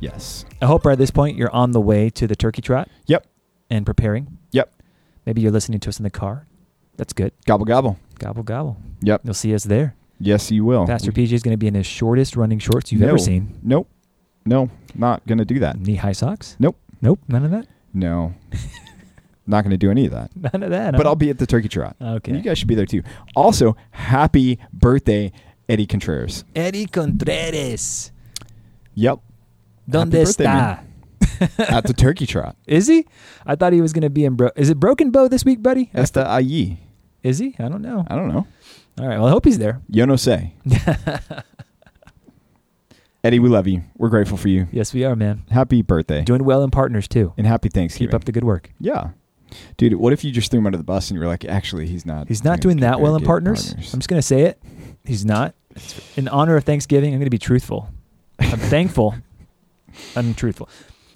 [0.00, 0.44] Yes.
[0.60, 2.88] I hope by this point you're on the way to the turkey trot.
[3.06, 3.26] Yep.
[3.68, 4.38] And preparing.
[4.52, 4.72] Yep.
[5.26, 6.46] Maybe you're listening to us in the car.
[6.96, 7.32] That's good.
[7.46, 7.98] Gobble gobble.
[8.18, 8.76] Gobble gobble.
[9.02, 9.22] Yep.
[9.24, 9.94] You'll see us there.
[10.18, 10.86] Yes, you will.
[10.86, 13.08] Pastor PJ is going to be in his shortest running shorts you've No.
[13.08, 13.58] ever seen.
[13.62, 13.88] Nope.
[14.44, 15.78] No, not going to do that.
[15.78, 16.56] Knee high socks.
[16.58, 16.76] Nope.
[17.00, 17.20] Nope.
[17.28, 17.66] None of that.
[17.94, 18.34] No.
[19.46, 20.30] not going to do any of that.
[20.34, 20.94] None of that.
[20.96, 21.06] But?
[21.06, 21.96] I'll be at the turkey trot.
[22.00, 22.32] Okay.
[22.34, 23.02] You guys should be there too.
[23.34, 25.32] Also, happy birthday,
[25.68, 26.44] Eddie Contreras.
[26.54, 28.12] Eddie Contreras.
[28.94, 29.20] Yep.
[29.90, 30.80] Donde birthday, está?
[31.58, 32.56] at the turkey trot.
[32.66, 33.06] Is he?
[33.46, 34.34] I thought he was going to be in.
[34.34, 35.90] Bro- is it Broken Bow this week, buddy?
[35.94, 36.78] Esta allí.
[37.22, 37.54] Is he?
[37.58, 38.04] I don't know.
[38.08, 38.46] I don't know.
[38.98, 39.18] All right.
[39.18, 39.80] Well, I hope he's there.
[39.88, 40.52] Yo no sé.
[43.22, 43.82] Eddie, we love you.
[43.98, 44.66] We're grateful for you.
[44.72, 45.42] Yes, we are, man.
[45.50, 46.22] Happy birthday.
[46.22, 47.34] Doing well in partners too.
[47.36, 48.08] and happy Thanksgiving.
[48.08, 48.70] Keep up the good work.
[48.80, 49.10] Yeah.
[49.76, 51.86] Dude, what if you just threw him under the bus and you were like, actually,
[51.86, 52.28] he's not.
[52.28, 53.72] He's not doing that well in partners.
[53.72, 54.62] I'm just going to say it.
[55.04, 55.54] He's not.
[56.16, 57.88] In honor of Thanksgiving, I'm going to be truthful.
[58.38, 59.14] I'm thankful.
[60.16, 60.34] I'm.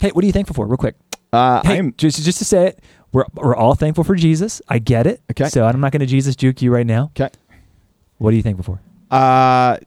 [0.01, 0.97] Hey, what are you thankful for, real quick?
[1.33, 1.95] Uh, Hey, I'm.
[1.97, 2.81] just just to say it,
[3.13, 4.61] we're we're all thankful for Jesus.
[4.69, 5.21] I get it.
[5.31, 5.49] Okay.
[5.49, 7.11] So I'm not going to Jesus juke you right now.
[7.19, 7.31] Okay.
[8.19, 8.81] What are you thankful for?
[9.11, 9.79] Uh,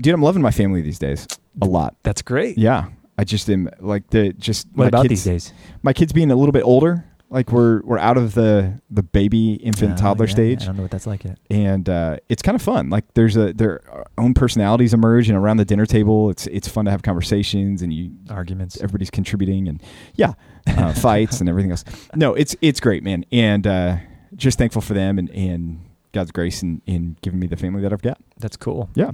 [0.00, 1.26] dude, I'm loving my family these days
[1.60, 1.96] a lot.
[2.02, 2.58] That's great.
[2.58, 2.88] Yeah.
[3.16, 4.68] I just am like the just.
[4.74, 5.52] What about kids, these days?
[5.82, 7.04] My kids being a little bit older.
[7.30, 10.62] Like we're we're out of the the baby infant Oh, toddler yeah, stage.
[10.62, 11.38] I don't know what that's like yet.
[11.50, 12.88] and uh, it's kind of fun.
[12.88, 13.82] Like there's a their
[14.16, 17.92] own personalities emerge, and around the dinner table, it's it's fun to have conversations, and
[17.92, 18.78] you Arguments.
[18.78, 19.82] everybody's contributing, and
[20.14, 20.32] yeah,
[20.68, 21.84] uh, fights and everything else.
[22.14, 23.96] No, it's it's great, man, and uh,
[24.34, 27.92] just thankful for them and and God's grace in in giving me the family that
[27.92, 28.18] I've got.
[28.38, 28.88] That's cool.
[28.94, 29.10] Yeah,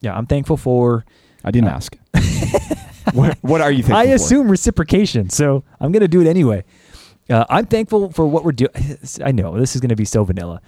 [0.00, 1.04] Yeah, I'm thankful for.
[1.44, 1.96] I didn't Uh, ask.
[3.12, 4.14] what what are you thankful I for?
[4.14, 6.64] assume reciprocation, so I'm going to do it anyway.
[7.30, 8.70] Uh, I'm thankful for what we're doing.
[9.24, 10.60] I know this is going to be so vanilla.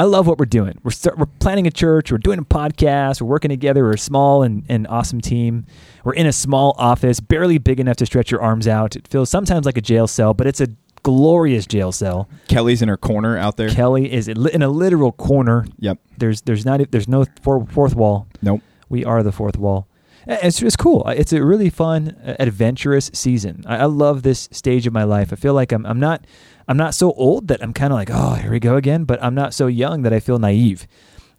[0.00, 0.78] I love what we're doing.
[0.84, 2.12] We're start, we're planning a church.
[2.12, 3.20] We're doing a podcast.
[3.20, 3.82] We're working together.
[3.82, 5.66] We're a small and, and awesome team.
[6.04, 8.94] We're in a small office, barely big enough to stretch your arms out.
[8.94, 10.68] It feels sometimes like a jail cell, but it's a
[11.02, 12.28] glorious jail cell.
[12.46, 13.70] Kelly's in her corner out there.
[13.70, 15.66] Kelly is in a literal corner.
[15.78, 15.98] yep.
[16.16, 18.28] There's there's not there's no fourth wall.
[18.40, 18.62] Nope.
[18.88, 19.88] We are the fourth wall.
[20.30, 21.06] It's it's cool.
[21.08, 23.64] It's a really fun, uh, adventurous season.
[23.66, 25.32] I, I love this stage of my life.
[25.32, 26.26] I feel like I'm I'm not
[26.68, 29.22] I'm not so old that I'm kind of like oh here we go again, but
[29.22, 30.86] I'm not so young that I feel naive.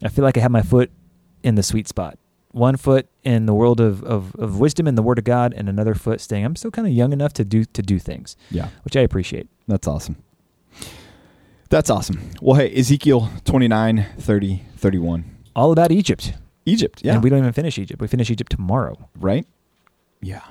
[0.04, 0.90] I feel like I have my foot
[1.44, 2.18] in the sweet spot.
[2.52, 5.70] One foot in the world of, of, of wisdom and the Word of God, and
[5.70, 6.44] another foot staying.
[6.46, 8.70] I'm still kind of young enough to do to do things, Yeah.
[8.84, 9.48] which I appreciate.
[9.68, 10.16] That's awesome.
[11.70, 12.32] That's awesome.
[12.42, 15.26] Well, hey, Ezekiel 29, 30, 31.
[15.56, 16.34] All about Egypt,
[16.69, 17.02] Egypt.
[17.03, 17.13] Yeah.
[17.13, 18.02] and we don't even finish Egypt.
[18.02, 19.09] We finish Egypt tomorrow.
[19.19, 19.46] right?
[20.22, 20.41] Yeah.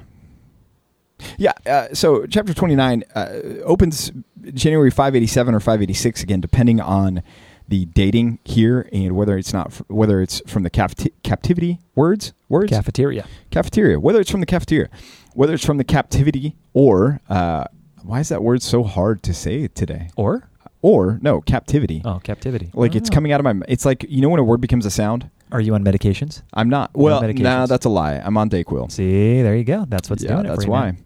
[1.37, 1.53] Yeah.
[1.67, 3.29] Uh, so chapter 29 uh,
[3.65, 4.13] opens
[4.55, 7.23] January 587 or 586 again, depending on
[7.67, 12.33] the dating here and whether it's not f- whether it's from the cafeti- captivity words
[12.49, 13.27] words Cafeteria.
[13.51, 14.89] cafeteria whether it's from the cafeteria
[15.35, 17.65] whether it's from the captivity or uh,
[18.03, 20.49] why is that word so hard to say today Or
[20.81, 22.71] or no captivity oh, captivity.
[22.73, 24.87] like I it's coming out of my it's like you know when a word becomes
[24.87, 26.43] a sound Are you on medications?
[26.55, 29.65] I'm not You're well on nah that's a lie I'm on Dayquil See, there you
[29.65, 29.85] go.
[29.89, 30.49] That's what's yeah, doing it.
[30.49, 30.93] that's why.
[30.93, 31.05] man.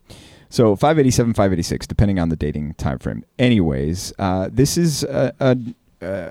[0.53, 3.25] So 587, 586, depending on the dating time frame.
[3.39, 5.57] Anyways, uh, this is a, a,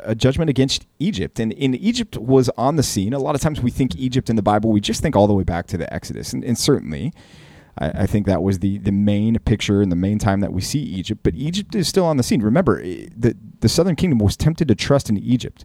[0.06, 3.14] a judgment against Egypt, and in Egypt was on the scene.
[3.14, 5.34] A lot of times we think Egypt in the Bible, we just think all the
[5.34, 7.14] way back to the Exodus, and, and certainly.
[7.80, 10.62] I, I think that was the, the main picture and the main time that we
[10.62, 11.22] see Egypt.
[11.24, 12.42] But Egypt is still on the scene.
[12.42, 15.64] Remember, eh, the, the southern kingdom was tempted to trust in Egypt.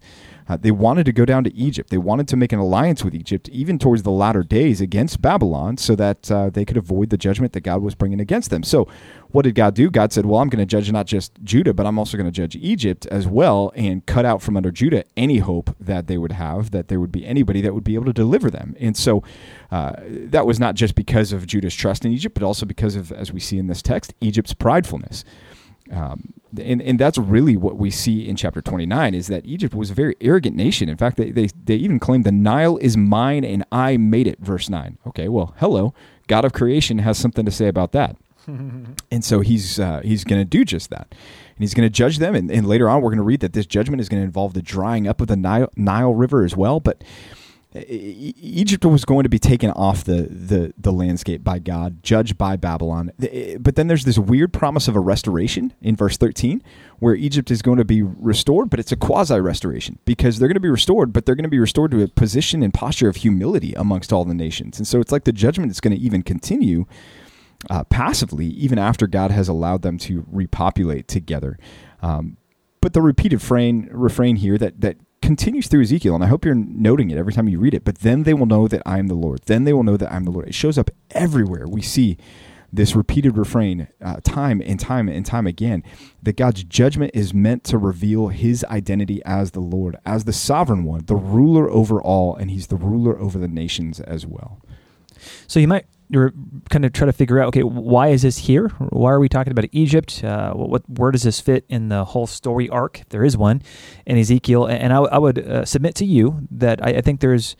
[0.49, 1.91] Uh, they wanted to go down to Egypt.
[1.91, 5.77] They wanted to make an alliance with Egypt, even towards the latter days against Babylon,
[5.77, 8.63] so that uh, they could avoid the judgment that God was bringing against them.
[8.63, 8.89] So,
[9.31, 9.91] what did God do?
[9.91, 12.33] God said, Well, I'm going to judge not just Judah, but I'm also going to
[12.33, 16.33] judge Egypt as well and cut out from under Judah any hope that they would
[16.33, 18.77] have, that there would be anybody that would be able to deliver them.
[18.79, 19.23] And so,
[19.71, 23.11] uh, that was not just because of Judah's trust in Egypt, but also because of,
[23.13, 25.25] as we see in this text, Egypt's pridefulness.
[25.91, 29.91] Um, and, and that's really what we see in chapter 29 is that Egypt was
[29.91, 30.89] a very arrogant nation.
[30.89, 34.39] In fact, they, they, they even claim the Nile is mine and I made it,
[34.41, 34.99] verse 9.
[35.07, 35.95] Okay, well, hello.
[36.27, 38.17] God of creation has something to say about that.
[38.47, 41.09] and so he's, uh, he's going to do just that.
[41.11, 42.35] And he's going to judge them.
[42.35, 44.55] And, and later on, we're going to read that this judgment is going to involve
[44.55, 46.81] the drying up of the Nile, Nile River as well.
[46.81, 47.03] But
[47.89, 52.57] Egypt was going to be taken off the, the, the landscape by God, judged by
[52.57, 53.13] Babylon.
[53.59, 56.63] But then there's this weird promise of a restoration in verse 13,
[56.99, 60.55] where Egypt is going to be restored, but it's a quasi restoration because they're going
[60.55, 63.17] to be restored, but they're going to be restored to a position and posture of
[63.17, 64.79] humility amongst all the nations.
[64.79, 66.87] And so it's like the judgment is going to even continue
[67.71, 71.59] uh, passively, even after God has allowed them to repopulate together.
[72.03, 72.37] Um,
[72.81, 74.97] but the repeated refrain, refrain here that, that
[75.27, 77.97] continues through Ezekiel, and I hope you're noting it every time you read it, but
[77.97, 79.41] then they will know that I am the Lord.
[79.47, 80.47] Then they will know that I'm the Lord.
[80.47, 81.67] It shows up everywhere.
[81.67, 82.17] We see
[82.73, 85.83] this repeated refrain uh, time and time and time again
[86.23, 90.85] that God's judgment is meant to reveal his identity as the Lord, as the sovereign
[90.85, 94.61] one, the ruler over all, and he's the ruler over the nations as well.
[95.49, 96.33] So you might you're
[96.71, 98.69] kind of try to figure out, okay, why is this here?
[98.91, 100.23] Why are we talking about Egypt?
[100.23, 103.63] Uh, what, where does this fit in the whole story arc, if there is one,
[104.07, 104.67] in Ezekiel?
[104.67, 107.57] And I, I would uh, submit to you that I, I think there's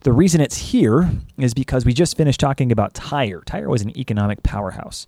[0.00, 3.42] the reason it's here is because we just finished talking about Tyre.
[3.44, 5.06] Tyre was an economic powerhouse.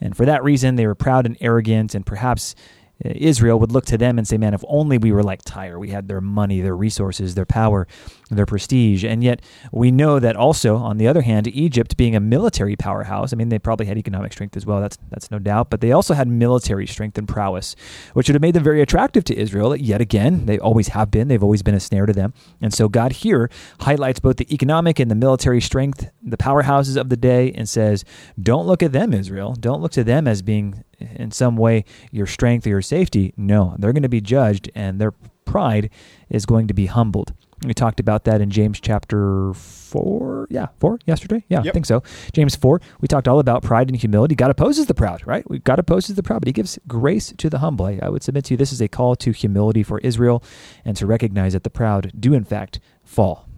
[0.00, 2.54] And for that reason, they were proud and arrogant, and perhaps
[3.04, 5.78] Uh, Israel would look to them and say, Man, if only we were like Tyre.
[5.78, 7.86] We had their money, their resources, their power,
[8.30, 9.04] their prestige.
[9.04, 13.32] And yet we know that also, on the other hand, Egypt being a military powerhouse,
[13.32, 15.92] I mean, they probably had economic strength as well, that's, that's no doubt, but they
[15.92, 17.76] also had military strength and prowess,
[18.14, 19.76] which would have made them very attractive to Israel.
[19.76, 22.32] Yet again, they always have been, they've always been a snare to them.
[22.60, 23.50] And so God here
[23.80, 28.04] highlights both the economic and the military strength, the powerhouses of the day, and says,
[28.40, 29.54] Don't look at them, Israel.
[29.54, 33.32] Don't look to them as being in some way your strength or your safety.
[33.36, 35.12] No, they're going to be judged and their
[35.44, 35.90] pride
[36.28, 37.32] is going to be humbled.
[37.64, 40.48] We talked about that in James chapter 4.
[40.50, 41.42] Yeah, 4 yesterday.
[41.48, 42.02] Yeah, I think so.
[42.32, 44.34] James 4, we talked all about pride and humility.
[44.34, 45.48] God opposes the proud, right?
[45.48, 47.86] We God opposes the proud, but he gives grace to the humble.
[47.86, 50.42] I, I would submit to you this is a call to humility for Israel
[50.84, 53.48] and to recognize that the proud do in fact fall.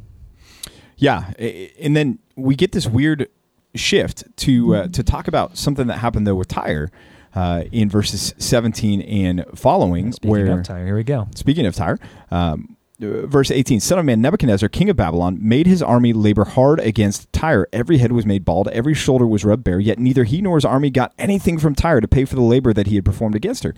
[0.96, 1.32] Yeah,
[1.80, 3.28] and then we get this weird
[3.74, 6.90] shift to uh, to talk about something that happened though with Tyre
[7.34, 11.28] uh, in verses 17 and following, Speaking where of Tyre, here we go.
[11.34, 11.98] speaking of Tyre,
[12.30, 16.80] um, verse 18, Son of man, Nebuchadnezzar, king of Babylon, made his army labor hard
[16.80, 17.68] against Tyre.
[17.72, 20.64] Every head was made bald, every shoulder was rubbed bare, yet neither he nor his
[20.64, 23.62] army got anything from Tyre to pay for the labor that he had performed against
[23.62, 23.74] her.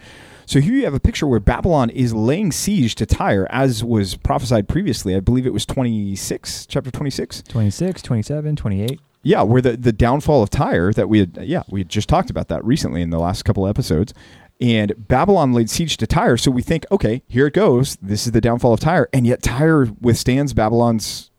[0.47, 4.17] So here you have a picture where Babylon is laying siege to Tyre, as was
[4.17, 5.14] prophesied previously.
[5.14, 7.43] I believe it was 26, chapter 26.
[7.43, 9.00] 26, 27, 28.
[9.22, 12.31] Yeah, where the, the downfall of Tyre that we had yeah, we had just talked
[12.31, 14.14] about that recently in the last couple of episodes.
[14.61, 17.96] And Babylon laid siege to Tyre, so we think, okay, here it goes.
[18.02, 21.31] This is the downfall of Tyre, and yet Tyre withstands Babylon's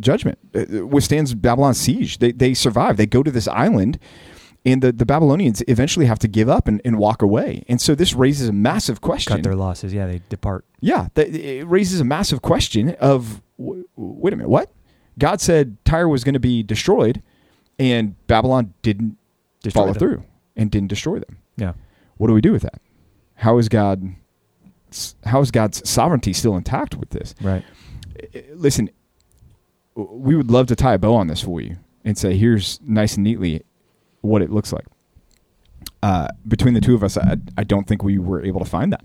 [0.00, 2.18] judgment, uh, withstands Babylon's siege.
[2.18, 2.96] They they survive.
[2.96, 3.98] They go to this island,
[4.64, 7.64] and the, the Babylonians eventually have to give up and, and walk away.
[7.68, 9.36] And so this raises a massive question.
[9.36, 9.94] Cut their losses.
[9.94, 10.64] Yeah, they depart.
[10.80, 14.72] Yeah, that, it raises a massive question of wait a minute, what?
[15.18, 17.22] God said Tyre was going to be destroyed,
[17.78, 19.16] and Babylon didn't
[19.62, 19.98] Destroy follow them.
[19.98, 20.24] through
[20.56, 21.38] and didn't destroy them.
[21.56, 21.72] Yeah.
[22.18, 22.80] What do we do with that?
[23.36, 24.14] How is God?
[25.24, 27.34] How is God's sovereignty still intact with this?
[27.42, 27.64] Right.
[28.54, 28.90] Listen,
[29.94, 33.14] we would love to tie a bow on this for you and say, here's nice
[33.16, 33.62] and neatly
[34.20, 34.86] what it looks like.
[36.02, 38.92] Uh, between the two of us, I, I don't think we were able to find
[38.92, 39.04] that.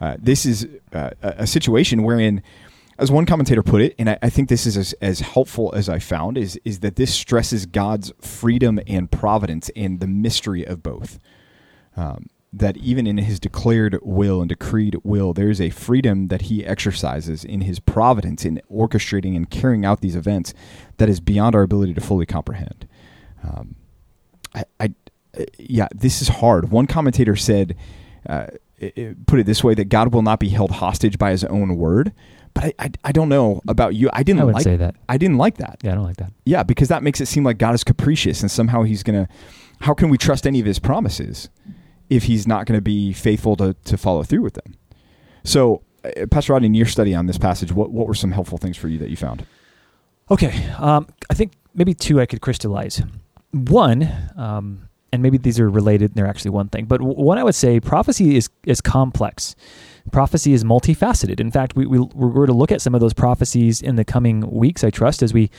[0.00, 2.42] Uh, this is uh, a a situation wherein,
[2.98, 5.88] as one commentator put it, and I, I think this is as, as helpful as
[5.88, 10.82] I found, is is that this stresses God's freedom and providence and the mystery of
[10.82, 11.18] both.
[11.96, 16.42] Um, that even in His declared will and decreed will, there is a freedom that
[16.42, 20.54] He exercises in His providence in orchestrating and carrying out these events
[20.96, 22.88] that is beyond our ability to fully comprehend.
[23.42, 23.74] Um,
[24.54, 24.94] I, I,
[25.38, 26.70] uh, yeah, this is hard.
[26.70, 27.76] One commentator said,
[28.26, 28.46] uh,
[28.78, 31.44] it, it- put it this way, that God will not be held hostage by His
[31.44, 32.12] own word.
[32.56, 34.08] But I, I, I don't know about you.
[34.14, 34.96] I didn't I like say that.
[35.10, 35.78] I didn't like that.
[35.82, 36.32] Yeah, I don't like that.
[36.46, 39.28] Yeah, because that makes it seem like God is capricious and somehow He's gonna.
[39.80, 41.50] How can we trust any of His promises
[42.08, 44.74] if He's not going to be faithful to to follow through with them?
[45.44, 48.56] So, uh, Pastor Rodney, in your study on this passage, what what were some helpful
[48.56, 49.44] things for you that you found?
[50.30, 53.02] Okay, um, I think maybe two I could crystallize.
[53.52, 56.86] One, um, and maybe these are related; and they're actually one thing.
[56.86, 59.54] But what I would say, prophecy is is complex.
[60.12, 61.40] Prophecy is multifaceted.
[61.40, 64.04] In fact, we, we we're going to look at some of those prophecies in the
[64.04, 64.84] coming weeks.
[64.84, 65.50] I trust as we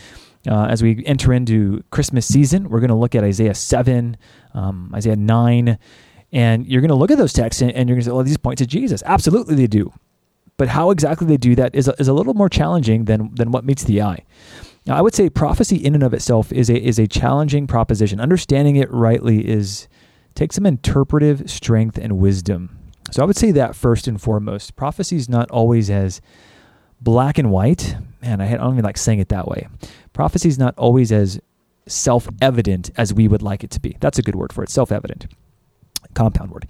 [0.48, 4.18] uh, as we enter into Christmas season, we're going to look at Isaiah seven,
[4.54, 5.78] um, Isaiah nine,
[6.32, 8.24] and you're going to look at those texts and, and you're going to say, "Well,
[8.24, 9.92] these point to Jesus." Absolutely, they do.
[10.58, 13.52] But how exactly they do that is a, is a little more challenging than than
[13.52, 14.24] what meets the eye.
[14.88, 18.22] Now, I would say prophecy in and of itself is a is a challenging proposition.
[18.22, 19.88] Understanding it rightly is
[20.34, 22.80] takes some interpretive strength and wisdom.
[23.12, 26.22] So I would say that first and foremost, prophecy is not always as
[27.02, 27.96] black and white.
[28.22, 29.68] Man, I don't even like saying it that way.
[30.14, 31.40] Prophecy is not always as
[31.88, 33.98] self evident as we would like it to be.
[34.00, 35.28] That's a good word for it self evident.
[36.14, 36.66] Compound word.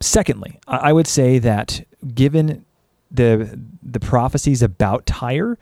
[0.00, 2.64] Secondly, I would say that given
[3.10, 5.58] the the prophecies about Tyre,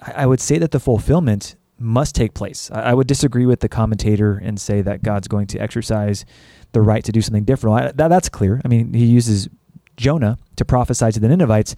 [0.00, 2.70] I would say that the fulfillment must take place.
[2.72, 6.24] I would disagree with the commentator and say that God's going to exercise
[6.72, 7.96] the right to do something different.
[7.96, 8.60] That, that's clear.
[8.64, 9.48] I mean, he uses
[9.96, 11.74] Jonah to prophesy to the Ninevites,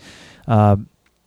[0.48, 0.76] uh,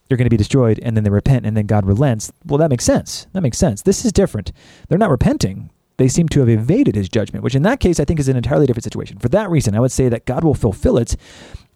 [0.10, 2.32] you're going to be destroyed, and then they repent, and then God relents.
[2.46, 3.28] Well, that makes sense.
[3.34, 3.82] That makes sense.
[3.82, 4.52] This is different.
[4.88, 5.72] They're not repenting.
[5.98, 8.38] They seem to have evaded his judgment, which in that case I think is an
[8.38, 9.18] entirely different situation.
[9.18, 11.16] For that reason, I would say that God will fulfill it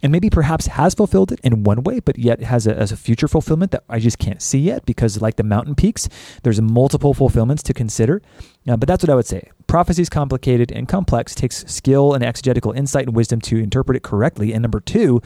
[0.01, 3.27] and maybe perhaps has fulfilled it in one way, but yet has a, a future
[3.27, 6.07] fulfillment that I just can't see yet because, like the mountain peaks,
[6.43, 8.21] there's multiple fulfillments to consider.
[8.67, 9.49] Uh, but that's what I would say.
[9.67, 14.03] Prophecy is complicated and complex, takes skill and exegetical insight and wisdom to interpret it
[14.03, 14.53] correctly.
[14.53, 15.21] And number two,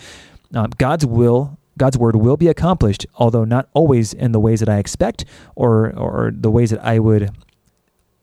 [0.53, 4.69] um, God's will God's word will be accomplished, although not always in the ways that
[4.69, 7.31] I expect or or the ways that I would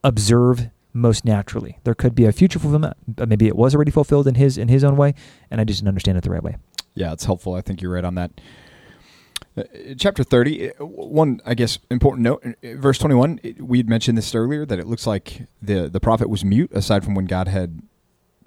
[0.02, 1.78] observe most naturally.
[1.84, 2.96] There could be a future fulfillment.
[3.06, 5.14] But maybe it was already fulfilled in his in his own way,
[5.50, 6.56] and I just didn't understand it the right way.
[6.94, 7.54] Yeah, it's helpful.
[7.54, 8.32] I think you're right on that.
[9.56, 9.62] Uh,
[9.98, 14.32] chapter 30, uh, one, I guess, important note, uh, verse 21, we had mentioned this
[14.32, 17.82] earlier that it looks like the, the prophet was mute aside from when God had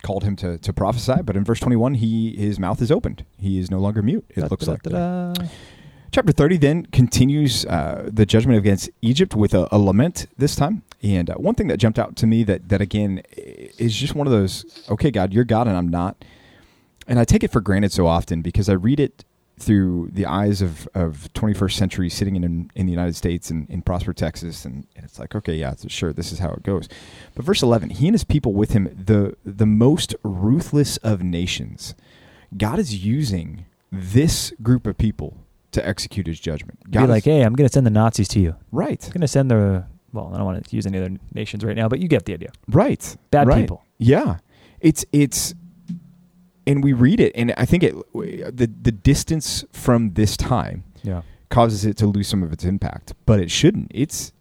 [0.01, 1.21] called him to, to prophesy.
[1.23, 3.25] But in verse 21, he his mouth is opened.
[3.37, 4.83] He is no longer mute, it da, looks da, like.
[4.83, 5.33] Da,
[6.11, 10.83] Chapter 30 then continues uh, the judgment against Egypt with a, a lament this time.
[11.03, 14.25] And uh, one thing that jumped out to me that, that again is just one
[14.25, 16.23] of those, okay, God, you're God and I'm not.
[17.07, 19.25] And I take it for granted so often because I read it
[19.59, 23.81] through the eyes of, of 21st century sitting in, in the United States and in
[23.81, 24.63] Prosper, Texas.
[24.63, 26.87] And, and it's like, okay, yeah, sure, this is how it goes.
[27.35, 31.95] But verse 11, he and his people with him, the, the most ruthless of nations.
[32.55, 35.37] God is using this group of people
[35.71, 36.79] to execute his judgment.
[36.89, 38.55] God Be like, hey, I'm going to send the Nazis to you.
[38.71, 39.03] Right.
[39.03, 41.75] I'm going to send the well, I don't want to use any other nations right
[41.75, 42.51] now, but you get the idea.
[42.69, 43.17] Right.
[43.31, 43.61] Bad right.
[43.61, 43.83] people.
[43.97, 44.37] Yeah.
[44.79, 45.53] It's it's
[46.65, 51.23] and we read it and I think it the the distance from this time yeah.
[51.49, 53.91] causes it to lose some of its impact, but it shouldn't.
[53.93, 54.31] It's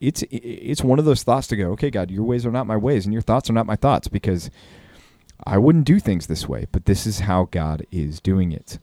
[0.00, 2.76] it's it's one of those thoughts to go, okay, God, your ways are not my
[2.76, 4.50] ways and your thoughts are not my thoughts because
[5.44, 8.78] I wouldn't do things this way, but this is how God is doing it.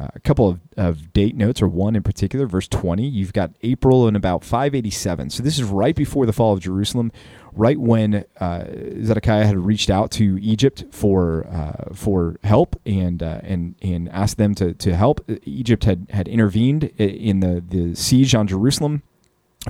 [0.00, 3.06] Uh, a couple of, of date notes, or one in particular, verse 20.
[3.06, 5.28] You've got April in about 587.
[5.28, 7.12] So this is right before the fall of Jerusalem,
[7.52, 8.64] right when uh,
[9.04, 14.38] Zedekiah had reached out to Egypt for uh, for help and uh, and and asked
[14.38, 15.28] them to, to help.
[15.44, 19.02] Egypt had, had intervened in the, the siege on Jerusalem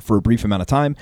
[0.01, 0.95] for a brief amount of time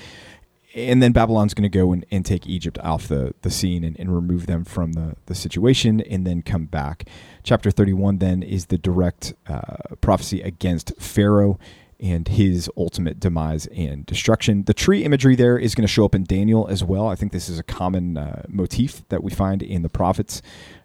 [0.74, 3.98] and then Babylon's going to go and, and take Egypt off the, the scene and,
[3.98, 7.08] and remove them from the, the situation and then come back.
[7.42, 11.58] Chapter 31 then is the direct uh, prophecy against Pharaoh
[12.00, 14.62] and his ultimate demise and destruction.
[14.64, 17.08] The tree imagery there is going to show up in Daniel as well.
[17.08, 20.40] I think this is a common uh, motif that we find in the prophets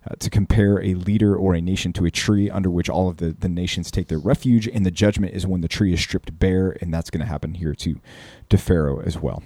[0.09, 3.17] uh, to compare a leader or a nation to a tree under which all of
[3.17, 4.67] the, the nations take their refuge.
[4.67, 7.53] And the judgment is when the tree is stripped bare, and that's going to happen
[7.53, 8.01] here to,
[8.49, 9.43] to Pharaoh as well.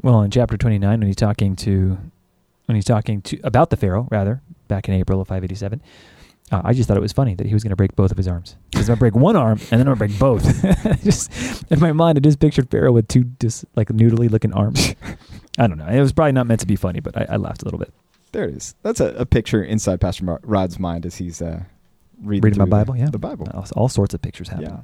[0.00, 1.98] Well, in chapter 29, when he's talking to,
[2.66, 5.82] when he's talking to about the Pharaoh, rather back in April of 587,
[6.50, 8.16] uh, I just thought it was funny that he was going to break both of
[8.16, 8.56] his arms.
[8.72, 11.02] He's going to break one arm and then I'm going to break both.
[11.02, 11.30] just
[11.70, 14.94] in my mind, I just pictured Pharaoh with two just like noodly looking arms.
[15.58, 15.86] I don't know.
[15.86, 17.92] It was probably not meant to be funny, but I, I laughed a little bit.
[18.32, 18.74] There it is.
[18.82, 21.62] That's a, a picture inside Pastor Rod's mind as he's uh,
[22.22, 22.96] reading, reading my Bible.
[22.96, 23.48] Yeah, the Bible.
[23.52, 24.64] All, all sorts of pictures happen.
[24.64, 24.80] Yeah.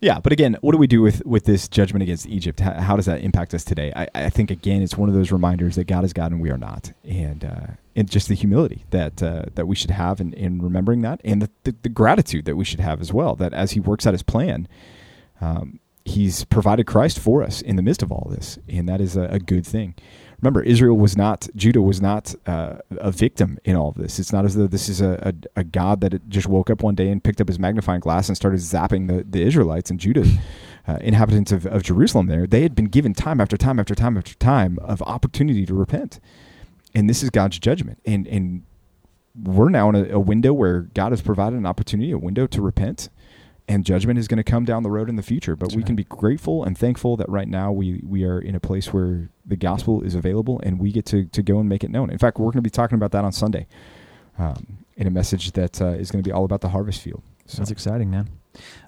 [0.00, 2.60] Yeah, but again, what do we do with with this judgment against Egypt?
[2.60, 3.92] How, how does that impact us today?
[3.94, 6.50] I, I, think again, it's one of those reminders that God is God and we
[6.50, 10.32] are not, and uh, and just the humility that uh, that we should have in,
[10.32, 13.36] in remembering that, and the, the, the gratitude that we should have as well.
[13.36, 14.66] That as He works out His plan,
[15.42, 19.16] um, He's provided Christ for us in the midst of all this, and that is
[19.16, 19.94] a, a good thing
[20.42, 24.18] remember Israel was not Judah was not uh, a victim in all of this.
[24.18, 26.94] It's not as though this is a, a, a, God that just woke up one
[26.94, 30.26] day and picked up his magnifying glass and started zapping the, the Israelites and Judah.
[30.88, 34.16] Uh, inhabitants of, of Jerusalem there, they had been given time after time after time
[34.16, 36.18] after time of opportunity to repent.
[36.94, 38.00] And this is God's judgment.
[38.06, 38.62] And, and
[39.40, 42.62] we're now in a, a window where God has provided an opportunity, a window to
[42.62, 43.10] repent
[43.70, 45.54] and judgment is going to come down the road in the future.
[45.54, 45.86] But That's we right.
[45.86, 49.30] can be grateful and thankful that right now we we are in a place where
[49.46, 52.10] the gospel is available and we get to to go and make it known.
[52.10, 53.68] In fact, we're going to be talking about that on Sunday
[54.38, 57.22] um, in a message that uh, is going to be all about the harvest field.
[57.46, 57.58] So.
[57.58, 58.28] That's exciting, man.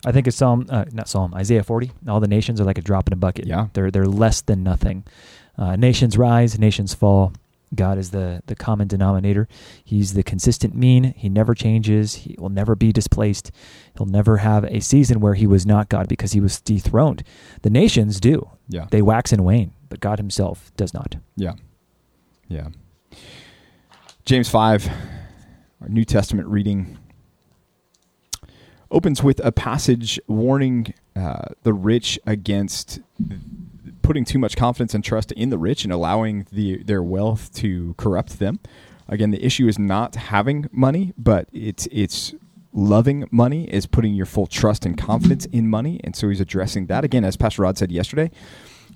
[0.05, 1.93] I think it's Psalm, uh, not Psalm, Isaiah 40.
[2.09, 3.47] All the nations are like a drop in a bucket.
[3.47, 5.05] Yeah, they're they're less than nothing.
[5.57, 7.33] Uh, nations rise, nations fall.
[7.75, 9.49] God is the, the common denominator.
[9.85, 11.14] He's the consistent mean.
[11.17, 12.14] He never changes.
[12.14, 13.50] He will never be displaced.
[13.97, 17.25] He'll never have a season where he was not God because he was dethroned.
[17.62, 18.50] The nations do.
[18.69, 18.87] Yeah.
[18.91, 21.17] They wax and wane, but God himself does not.
[21.37, 21.55] Yeah.
[22.49, 22.69] Yeah.
[24.25, 24.88] James 5,
[25.81, 26.99] our New Testament reading,
[28.91, 33.00] opens with a passage warning uh, the rich against
[34.03, 37.95] putting too much confidence and trust in the rich and allowing the, their wealth to
[37.97, 38.61] corrupt them.
[39.09, 42.35] Again, the issue is not having money, but it's it's
[42.73, 46.01] loving money is putting your full trust and confidence in money.
[46.03, 48.31] And so he's addressing that again, as Pastor Rod said yesterday.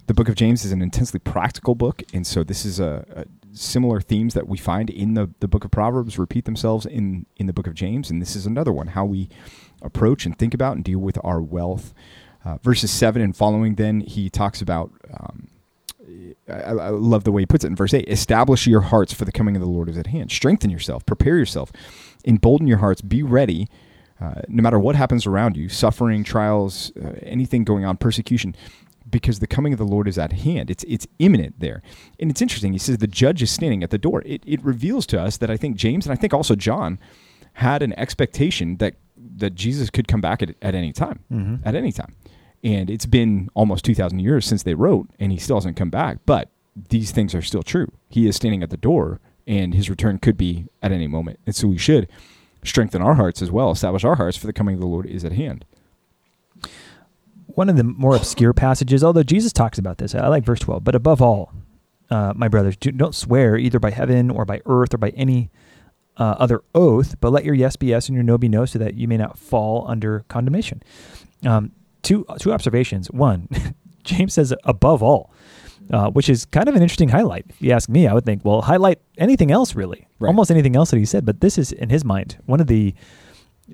[0.07, 3.25] The book of James is an intensely practical book, and so this is a, a
[3.57, 7.47] similar themes that we find in the, the book of Proverbs repeat themselves in in
[7.47, 9.29] the book of James, and this is another one how we
[9.83, 11.93] approach and think about and deal with our wealth.
[12.47, 14.93] Uh, verses seven and following, then he talks about.
[15.19, 15.49] Um,
[16.49, 19.25] I, I love the way he puts it in verse 8 establish your hearts for
[19.25, 20.31] the coming of the Lord is at hand.
[20.31, 21.73] Strengthen yourself, prepare yourself,
[22.25, 23.67] embolden your hearts, be ready.
[24.21, 28.55] Uh, no matter what happens around you, suffering, trials, uh, anything going on, persecution,
[29.11, 30.71] because the coming of the Lord is at hand.
[30.71, 31.83] It's it's imminent there.
[32.21, 32.73] And it's interesting.
[32.73, 34.23] He says the judge is standing at the door.
[34.25, 37.01] It, it reveals to us that I think James and I think also John
[37.55, 38.95] had an expectation that
[39.37, 41.21] that Jesus could come back at, at any time.
[41.33, 41.69] Mm-hmm.
[41.69, 42.15] At any time.
[42.65, 46.19] And it's been almost 2,000 years since they wrote, and he still hasn't come back.
[46.27, 46.51] But
[46.89, 47.93] these things are still true.
[48.09, 51.39] He is standing at the door, and his return could be at any moment.
[51.47, 52.09] And so we should
[52.65, 55.25] strengthen our hearts as well, establish our hearts for the coming of the Lord is
[55.25, 55.65] at hand.
[57.47, 60.83] One of the more obscure passages, although Jesus talks about this, I like verse 12,
[60.83, 61.53] but above all,
[62.11, 65.51] uh, my brothers, do, don't swear either by heaven or by earth or by any
[66.19, 68.79] uh, other oath, but let your yes be yes and your no be no, so
[68.79, 70.83] that you may not fall under condemnation.
[71.45, 73.11] Um, two two observations.
[73.11, 73.49] One,
[74.05, 75.33] James says above all,
[75.93, 77.45] uh, which is kind of an interesting highlight.
[77.49, 80.29] If you ask me, I would think, well, highlight anything else really, Right.
[80.29, 81.25] almost anything else that he said.
[81.27, 82.95] But this is in his mind one of the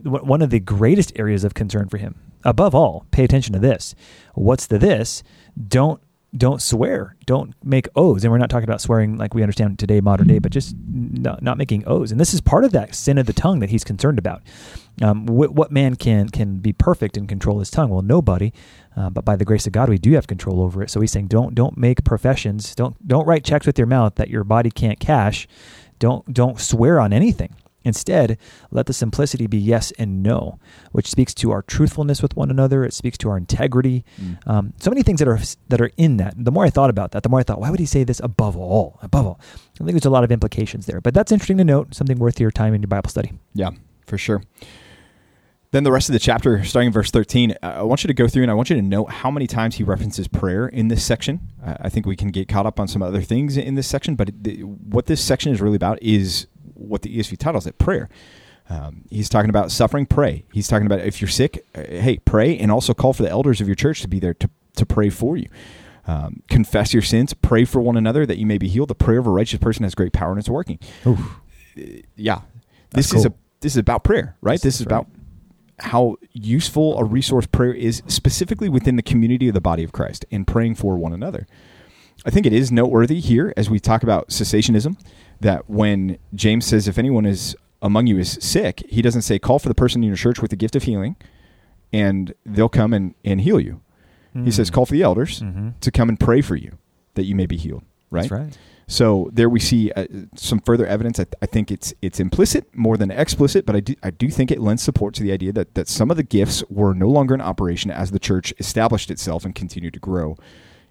[0.03, 2.15] one of the greatest areas of concern for him.
[2.45, 3.95] Above all, pay attention to this.
[4.35, 5.23] What's the this?
[5.69, 6.01] Don't
[6.35, 7.17] don't swear.
[7.27, 8.25] Don't make oaths.
[8.25, 11.43] And we're not talking about swearing like we understand today, modern day, but just not,
[11.43, 12.11] not making oaths.
[12.11, 14.43] And this is part of that sin of the tongue that he's concerned about.
[15.03, 17.91] Um, wh- what man can can be perfect and control his tongue?
[17.91, 18.53] Well, nobody.
[18.97, 20.91] Uh, but by the grace of God, we do have control over it.
[20.91, 22.75] So he's saying, don't don't make professions.
[22.75, 25.47] Don't don't write checks with your mouth that your body can't cash.
[25.99, 27.55] Don't don't swear on anything.
[27.85, 28.39] Instead,
[28.71, 30.59] let the simplicity be yes and no,
[30.93, 32.85] which speaks to our truthfulness with one another.
[32.85, 34.05] It speaks to our integrity.
[34.21, 34.39] Mm.
[34.47, 36.35] Um, so many things that are that are in that.
[36.37, 38.21] The more I thought about that, the more I thought, why would he say this
[38.21, 38.99] above all?
[39.03, 39.41] Above all,
[39.81, 41.01] I think there's a lot of implications there.
[41.01, 41.95] But that's interesting to note.
[41.95, 43.33] Something worth your time in your Bible study.
[43.55, 43.71] Yeah,
[44.07, 44.43] for sure.
[45.73, 48.15] Then the rest of the chapter, starting in verse 13, uh, I want you to
[48.15, 50.89] go through and I want you to note how many times he references prayer in
[50.89, 51.49] this section.
[51.65, 54.29] I think we can get caught up on some other things in this section, but
[54.85, 56.47] what this section is really about is
[56.83, 58.09] what the ESV titles it prayer.
[58.69, 60.45] Um, he's talking about suffering, pray.
[60.53, 63.61] He's talking about if you're sick, uh, hey, pray, and also call for the elders
[63.61, 65.49] of your church to be there to, to pray for you.
[66.07, 68.89] Um, confess your sins, pray for one another that you may be healed.
[68.89, 70.79] The prayer of a righteous person has great power and it's working.
[72.17, 72.41] Yeah,
[72.91, 74.55] That's this is a this is about prayer, right?
[74.55, 75.07] This This, is is about
[75.79, 80.25] how useful a resource prayer is, specifically within the community of the body of Christ,
[80.31, 81.47] and praying for one another.
[82.25, 84.97] I think it is noteworthy here as we talk about cessationism
[85.43, 89.59] that when James says, "If anyone is among you is sick," he doesn't say, "Call
[89.59, 91.17] for the person in your church with the gift of healing,
[91.93, 93.81] and they'll come and, and heal you."
[94.45, 95.69] He says, "Call for the elders Mm-hmm.
[95.81, 96.79] to come and pray for you
[97.15, 98.23] that you may be healed." Right.
[98.23, 98.59] That's right.
[98.89, 101.19] So there we see uh, some further evidence.
[101.21, 104.51] I, I think it's it's implicit more than explicit, but I do I do think
[104.51, 107.35] it lends support to the idea that that some of the gifts were no longer
[107.35, 110.37] in operation as the church established itself and continued to grow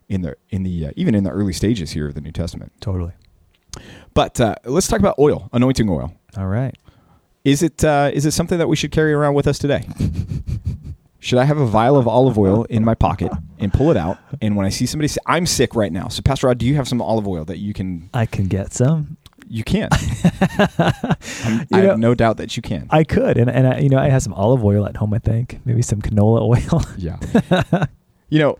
[0.07, 2.71] in the in the uh, even in the early stages here of the New Testament.
[2.79, 3.13] Totally.
[4.13, 6.13] But uh, let's talk about oil, anointing oil.
[6.37, 6.75] All right.
[7.43, 9.87] Is it uh, is it something that we should carry around with us today?
[11.23, 14.17] Should I have a vial of olive oil in my pocket and pull it out?
[14.41, 16.73] And when I see somebody say, "I'm sick right now," so Pastor Rod, do you
[16.75, 19.17] have some olive oil that you can I can get some.
[19.47, 19.89] You can.
[20.79, 22.87] I know- have no doubt that you can.
[22.89, 25.13] I could, and and I, you know, I have some olive oil at home.
[25.13, 26.41] I think maybe some canola
[26.73, 26.81] oil.
[26.97, 27.85] yeah.
[28.29, 28.57] you know,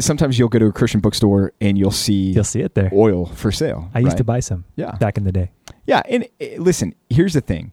[0.00, 2.90] sometimes you'll go to a Christian bookstore and you'll see You'll see it there.
[2.92, 3.90] oil for sale.
[3.94, 4.16] I used right?
[4.18, 4.92] to buy some Yeah.
[4.96, 5.50] back in the day.
[5.86, 6.26] Yeah, and
[6.58, 7.72] listen, here's the thing.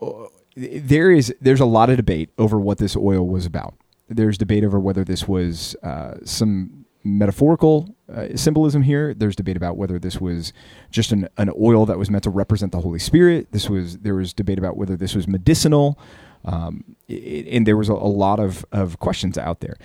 [0.00, 0.26] Uh,
[0.56, 3.74] There is there's a lot of debate over what this oil was about.
[4.08, 9.14] There's debate over whether this was uh, some metaphorical uh, symbolism here.
[9.14, 10.52] There's debate about whether this was
[10.90, 13.52] just an, an oil that was meant to represent the Holy Spirit.
[13.52, 15.98] This was there was debate about whether this was medicinal,
[16.44, 19.76] um, i- and there was a, a lot of, of questions out there.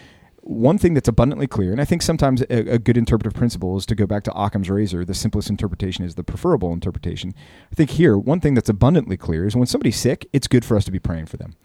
[0.43, 3.85] One thing that's abundantly clear, and I think sometimes a, a, good interpretive principle is
[3.85, 5.05] to go back to Occam's razor.
[5.05, 7.33] The simplest interpretation is the preferable interpretation.
[7.71, 10.75] I think here, one thing that's abundantly clear is when somebody's sick, it's good for
[10.75, 11.55] us to be praying for them.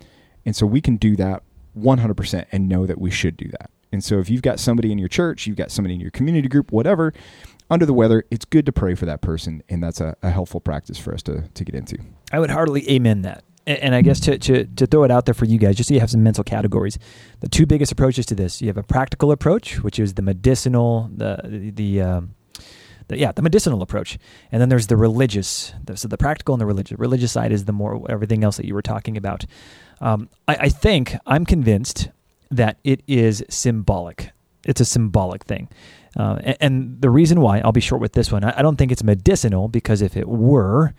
[0.46, 1.42] And so we can do that
[1.76, 3.70] 100% and know that we should do that.
[3.90, 6.48] And so if you've got somebody in your church, you've got somebody in your community
[6.48, 7.12] group, whatever,
[7.70, 9.62] under the weather, it's good to pray for that person.
[9.68, 11.98] And that's a, a helpful practice for us to, to get into.
[12.32, 13.44] I would heartily amen that.
[13.68, 15.94] And I guess to, to, to throw it out there for you guys, just so
[15.94, 16.98] you have some mental categories,
[17.40, 21.11] the two biggest approaches to this, you have a practical approach, which is the medicinal,
[21.14, 22.35] the, the, the um,
[23.09, 24.18] the, yeah, the medicinal approach,
[24.52, 25.74] and then there's the religious.
[25.94, 26.98] So the practical and the religious.
[26.98, 29.44] Religious side is the more everything else that you were talking about.
[30.00, 32.11] Um, I, I think I'm convinced
[32.50, 34.31] that it is symbolic.
[34.64, 35.68] It's a symbolic thing.
[36.16, 38.76] Uh, and, and, the reason why, I'll be short with this one, I, I don't
[38.76, 40.94] think it's medicinal because if it were,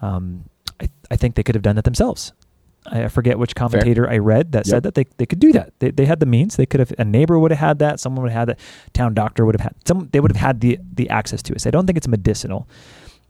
[0.00, 0.44] um,
[0.82, 2.32] I, I think they could have done that themselves.
[2.86, 4.14] I forget which commentator Fair.
[4.14, 4.70] I read that yep.
[4.70, 5.72] said that they, they could do that.
[5.78, 6.56] They, they had the means.
[6.56, 8.00] They could have a neighbor would have had that.
[8.00, 8.60] Someone would have had that.
[8.92, 10.08] Town doctor would have had some.
[10.12, 11.60] They would have had the the access to it.
[11.60, 12.68] So I don't think it's medicinal,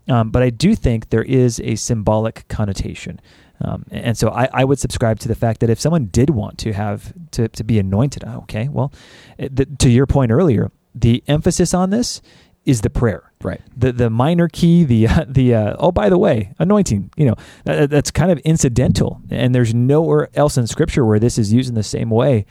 [0.08, 3.20] um, but I do think there is a symbolic connotation.
[3.60, 6.58] Um, and so I, I, would subscribe to the fact that if someone did want
[6.58, 8.92] to have to, to be anointed, oh, okay, well,
[9.38, 12.20] the, to your point earlier, the emphasis on this
[12.64, 13.31] is the prayer.
[13.42, 13.60] Right.
[13.76, 17.10] The the minor key, the uh, the uh, oh by the way, anointing.
[17.16, 21.38] You know that, that's kind of incidental, and there's nowhere else in Scripture where this
[21.38, 22.46] is used in the same way.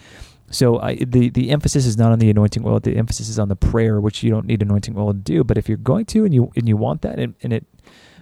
[0.51, 2.79] So I, the the emphasis is not on the anointing oil.
[2.79, 5.43] The emphasis is on the prayer, which you don't need anointing oil to do.
[5.43, 7.65] But if you're going to, and you and you want that, and, and it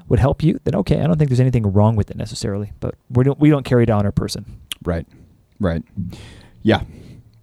[0.08, 1.02] would help you, then okay.
[1.02, 2.72] I don't think there's anything wrong with it necessarily.
[2.80, 4.46] But we don't we don't carry it on our person.
[4.84, 5.08] Right.
[5.60, 5.84] Right.
[6.62, 6.84] Yeah.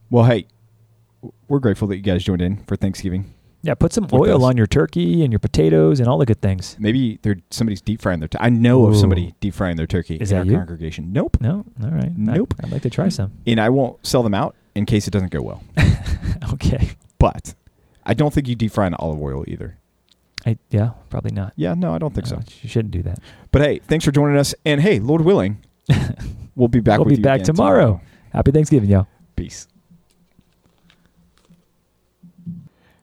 [0.09, 0.47] Well, hey,
[1.49, 3.35] we're grateful that you guys joined in for Thanksgiving.
[3.67, 6.77] Yeah, put some oil on your turkey and your potatoes and all the good things.
[6.79, 8.29] Maybe they're somebody's deep frying their.
[8.29, 8.91] T- I know Ooh.
[8.91, 10.57] of somebody deep frying their turkey Is in that our you?
[10.57, 11.13] congregation.
[11.13, 11.39] Nope.
[11.41, 11.65] No.
[11.83, 12.17] All right.
[12.17, 12.55] Nope.
[12.61, 13.33] I, would like to try some.
[13.45, 15.65] And I won't sell them out in case it doesn't go well.
[16.53, 16.91] okay.
[17.19, 17.57] But
[18.05, 19.79] I don't think you deep fry in olive oil either.
[20.47, 21.53] I, yeah, probably not.
[21.57, 22.43] Yeah, no, I don't think no, so.
[22.63, 23.19] You shouldn't do that.
[23.51, 24.55] But hey, thanks for joining us.
[24.65, 25.65] And hey, Lord willing,
[26.55, 27.01] we'll be back.
[27.01, 27.85] we'll be back tomorrow.
[27.85, 28.01] tomorrow.
[28.33, 29.09] Happy Thanksgiving, y'all.
[29.35, 29.67] Peace.